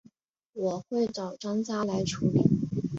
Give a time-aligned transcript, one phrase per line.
[0.53, 2.41] 我会找专家来处理